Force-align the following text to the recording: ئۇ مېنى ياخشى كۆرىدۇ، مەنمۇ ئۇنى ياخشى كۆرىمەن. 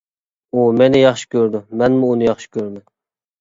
ئۇ 0.53 0.63
مېنى 0.77 1.01
ياخشى 1.01 1.27
كۆرىدۇ، 1.35 1.61
مەنمۇ 1.83 2.09
ئۇنى 2.15 2.29
ياخشى 2.31 2.51
كۆرىمەن. 2.59 2.83